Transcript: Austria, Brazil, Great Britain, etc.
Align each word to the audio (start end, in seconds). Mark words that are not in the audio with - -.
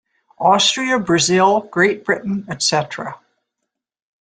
Austria, 0.39 0.97
Brazil, 0.97 1.59
Great 1.69 2.03
Britain, 2.03 2.47
etc. 2.49 3.19